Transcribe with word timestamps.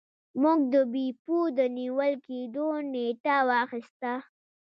موږ 0.41 0.59
د 0.73 0.75
بیپو 0.93 1.37
د 1.57 1.59
نیول 1.77 2.13
کیدو 2.27 2.67
نیټه 2.91 3.37
واخیسته. 3.49 4.13